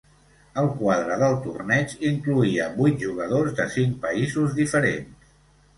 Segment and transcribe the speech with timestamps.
[0.61, 5.35] El quadre del torneig incloïa vuit jugadors de cinc països diferents.